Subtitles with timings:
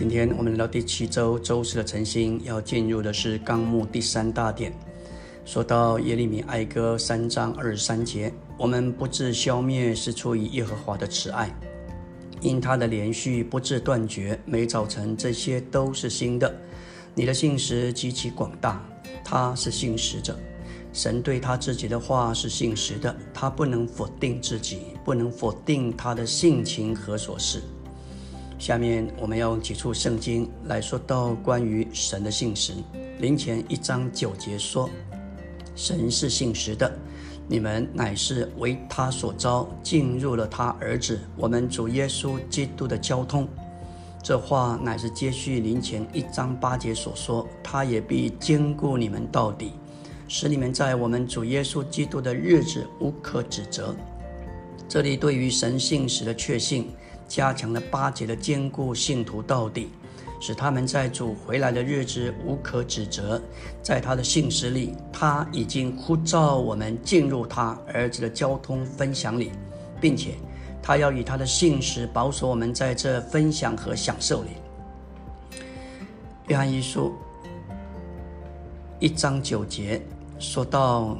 [0.00, 4.72] 今天我们来到第七周周四的晨星，要进入的是纲目第三大点。
[5.44, 11.54] 说到耶利米哀歌三章二十三节，我们不致消灭，是出于耶和华的慈爱，
[12.40, 14.40] 因他的连续不致断绝。
[14.46, 16.50] 每早晨这些都是新的。
[17.14, 18.82] 你的信实极其广大，
[19.22, 20.34] 他是信实者。
[20.94, 27.60] 神对他自己的话是信实的，他不能否定自己，不能否定他的性情和所事。
[28.60, 32.74] 下面我们要用几处圣经来说到关于神的信实。
[33.18, 34.88] 林前一章九节说
[35.74, 36.92] ：“神是信实的，
[37.48, 43.48] 你们乃是为他所招，进入了他儿子我们主耶稣基督的交通。”
[44.22, 49.72] 这话乃是接续林前一章八节所说：“他也必兼顾你们到底，
[50.28, 53.96] 使你们在我们主耶稣基督的日子无可指责。”
[54.86, 56.90] 这里对于神信实的确信。
[57.30, 59.88] 加强了八节的坚固信徒到底，
[60.40, 63.40] 使他们在主回来的日子无可指责。
[63.80, 69.52] 在他的信实里，他已经呼召我们进入他儿子的交通分享里，
[70.00, 70.34] 并且
[70.82, 74.48] 他要以他的信实保守我们在这分享和享受里。
[76.48, 77.14] 约翰一书
[78.98, 80.02] 一章九节
[80.40, 81.16] 说到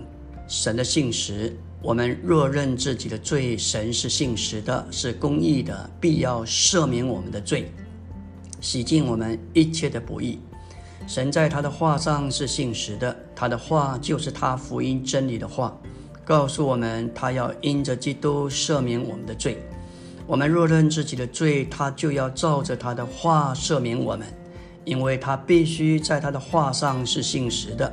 [0.50, 1.56] 神的信实。
[1.80, 7.72] 我们若认自己的罪，神是信实的，是公义的，必要赦免我们的罪，
[8.60, 10.40] 洗净我们一切的不义。
[11.06, 15.80] 神在他的话上是信实的，他的话就是他福音真理的话，
[16.24, 19.56] 告诉我们他要因着基督赦免我们的罪。
[20.26, 24.26] 我们若认自己的罪，他就要照着他的话赦免我们，
[24.84, 27.90] 因为他必须在他的话上是信实的。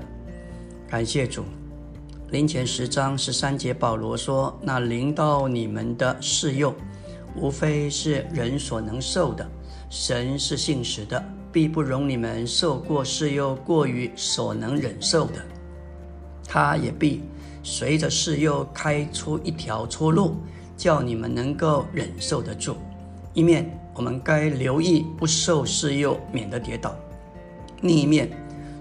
[0.89, 1.45] 感谢主。
[2.29, 6.75] 临前十章十三节，保罗说：“那临到你们的试诱，
[7.37, 9.49] 无非是人所能受的。
[9.89, 15.35] 神是信实的，必不容你们受过试诱过于所能忍受的。
[16.45, 17.23] 他也必
[17.63, 20.35] 随着试诱开出一条出路，
[20.75, 22.75] 叫你们能够忍受得住。
[23.33, 26.91] 一面我们该留意不受试诱，免得跌倒；
[27.83, 28.29] 另一面。”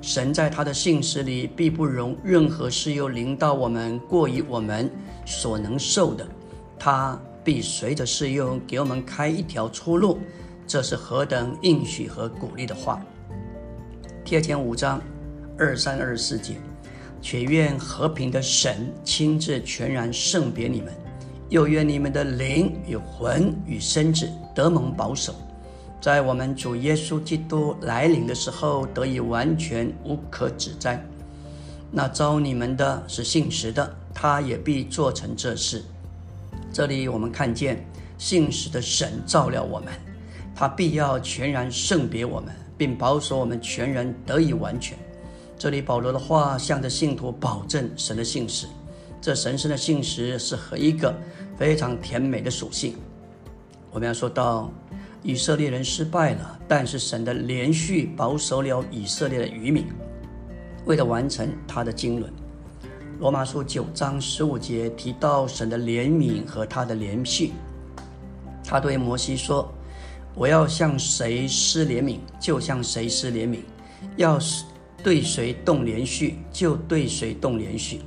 [0.06, 4.88] 神在他的信实里，必不容任何事又临到我们过于我们
[5.24, 6.24] 所能受的，
[6.78, 10.20] 他必随着事又给我们开一条出路。
[10.64, 13.04] 这是何等应许和鼓励的话！
[14.24, 15.02] 贴前五章
[15.58, 16.54] 二三二四节，
[17.20, 20.94] 且愿和平的神亲自全然圣别你们，
[21.48, 25.34] 又愿你们的灵与魂与身子得蒙保守。
[26.06, 31.04] 在我们主耶稣基督来临的时候，得以完全无可指摘。
[31.90, 35.82] 那招你们的是信实的，他也必做成这事。
[36.72, 37.84] 这里我们看见
[38.18, 39.92] 信实的神照料我们，
[40.54, 44.96] 他必要全然圣别我们，并保守我们全人得以完全。
[45.58, 48.68] 这里保罗的话向着信徒保证神的信实，
[49.20, 51.12] 这神圣的信实是和一个
[51.58, 52.94] 非常甜美的属性。
[53.90, 54.70] 我们要说到。
[55.26, 59.84] 以色列人失败了，但是神的连续保守了以色列的渔民，
[60.84, 62.32] 为了完成他的经纶。
[63.18, 67.50] 罗马书九章十五节提到神的怜悯和他的连续。
[68.64, 69.68] 他对摩西说
[70.32, 73.62] ：“我要向谁施怜悯，就向谁施怜悯；
[74.16, 74.64] 要是
[75.02, 78.00] 对谁动连续，就对谁动连续。”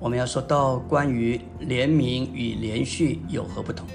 [0.00, 3.86] 我们要说到关于怜悯与连续有何不同？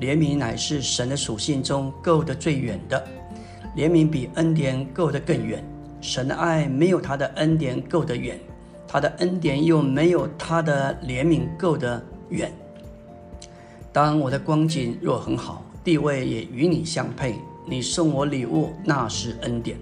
[0.00, 3.02] 怜悯乃是神的属性中够得最远的，
[3.76, 5.64] 怜悯比恩典够得更远。
[6.00, 8.38] 神的爱没有他的恩典够得远，
[8.86, 12.52] 他的恩典又没有他的怜悯够得远。
[13.92, 17.36] 当我的光景若很好，地位也与你相配，
[17.66, 19.78] 你送我礼物那是恩典；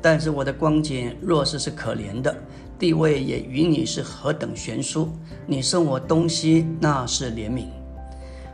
[0.00, 2.34] 但是我的光景若是是可怜的，
[2.78, 5.10] 地位也与你是何等悬殊，
[5.46, 7.66] 你送我东西那是怜悯。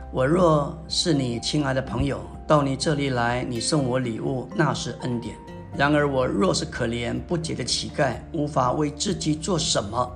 [0.09, 5.35] 我若是你亲爱的朋友，到你这里来，你送我礼物，那是恩典。
[5.75, 10.09] 然而我若是可怜不解的乞丐，无法为自己做什么，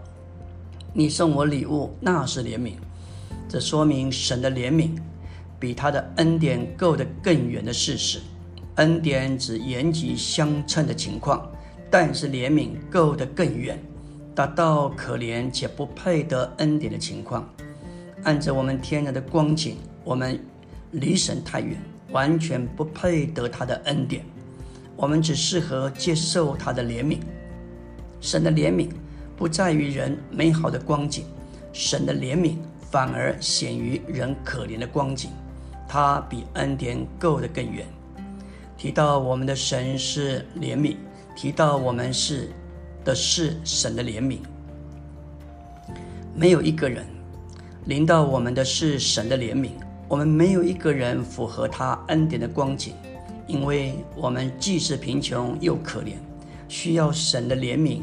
[0.94, 2.76] 你送我礼物，那是怜悯。
[3.50, 4.92] 这说明神的怜悯
[5.60, 8.22] 比他的恩典够得更远的事实。
[8.76, 11.46] 恩典指言及相称的情况，
[11.90, 13.78] 但是怜悯够得更远，
[14.34, 17.48] 达到可怜且不配得恩典的情况。
[18.24, 20.40] 按着我们天然的光景，我们
[20.92, 21.78] 离神太远，
[22.12, 24.24] 完全不配得他的恩典。
[24.96, 27.18] 我们只适合接受他的怜悯。
[28.20, 28.90] 神的怜悯
[29.36, 31.26] 不在于人美好的光景，
[31.74, 32.58] 神的怜悯
[32.92, 35.32] 反而显于人可怜的光景。
[35.88, 37.86] 他比恩典够得更远。
[38.78, 40.96] 提到我们的神是怜悯，
[41.36, 42.50] 提到我们是
[43.04, 44.38] 的是神的怜悯。
[46.36, 47.06] 没有一个人
[47.86, 49.72] 临到我们的是神的怜悯，
[50.08, 52.94] 我们没有一个人符合他恩典的光景，
[53.48, 56.14] 因为我们既是贫穷又可怜，
[56.68, 58.02] 需要神的怜悯，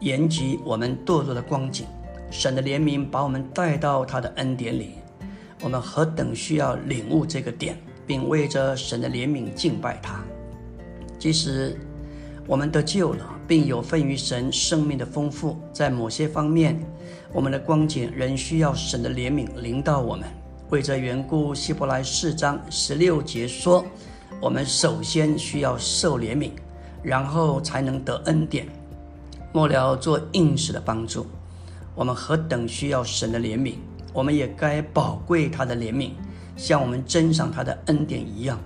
[0.00, 1.86] 延及我们堕落的光景。
[2.30, 4.94] 神的怜悯把我们带到他的恩典里，
[5.62, 7.78] 我们何等需要领悟这个点，
[8.08, 10.20] 并为着神的怜悯敬拜他。
[11.16, 11.78] 即使
[12.44, 16.78] 我们得救了，并有份于神生命的丰富，在某些方面，
[17.32, 20.26] 我们的光景仍需要神的怜悯临到我们。
[20.70, 23.84] 为这缘故，希伯来四章十六节说
[24.40, 26.50] ：“我们首先需要受怜悯，
[27.02, 28.66] 然后才能得恩典。
[29.52, 31.26] 末了做应时的帮助。”
[31.94, 33.74] 我们何等需要神的怜悯，
[34.12, 36.10] 我们也该宝贵他的怜悯，
[36.56, 38.58] 像我们珍赏他的恩典一样，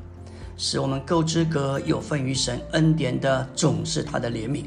[0.61, 4.65] 使我们够资格有份于神恩典的，总是他的怜悯。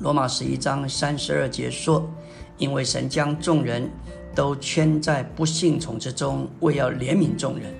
[0.00, 2.04] 罗马十一章三十二节说
[2.58, 3.88] ：“因为神将众人
[4.34, 7.72] 都圈在不幸从之中，为要怜悯众人，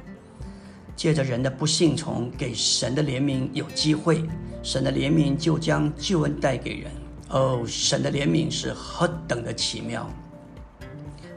[0.95, 4.23] 借着人的不幸从，给神的怜悯有机会，
[4.63, 6.93] 神的怜悯就将救恩带给人。”
[7.31, 10.09] 哦，神的怜悯是何等的奇妙！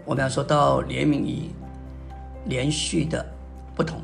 [0.06, 1.50] 我们要说到怜悯与
[2.46, 3.26] 连续的
[3.74, 4.00] 不同，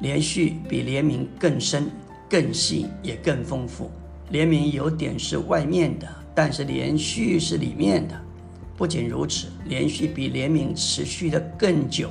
[0.00, 1.90] 连续比怜悯更深、
[2.28, 3.90] 更细，也更丰富。
[4.30, 8.14] 怜悯有点是外面的，但是连续是里面的。
[8.76, 12.10] 不仅如此，连续比怜悯持续的更久、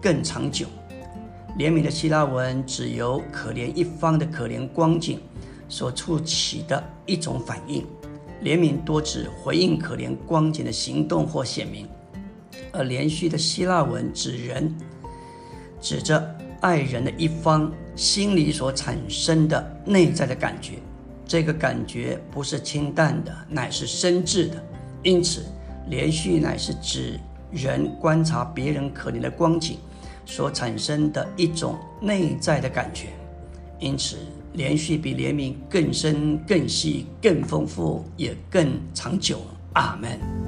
[0.00, 0.66] 更长久。
[1.58, 5.20] 怜悯的希腊文只由可怜一方的可怜光景。
[5.66, 7.84] 所触起的一种反应，
[8.44, 11.88] 怜悯多指回应可怜光景的行动或显明，
[12.70, 14.72] 而连续的希腊文指人，
[15.80, 20.78] 指着爱人的一方心里所产生的内在的感觉。
[21.26, 24.56] 这个感觉不是清淡的，乃是深挚的。
[25.02, 25.44] 因此，
[25.88, 27.20] 连续乃是指
[27.52, 29.76] 人观察别人可怜的光景
[30.24, 33.08] 所产生的一种内在的感觉。
[33.78, 34.16] 因此。
[34.54, 39.40] 连续比怜悯更深、更细、更丰富，也更长久。
[39.72, 40.43] 阿门。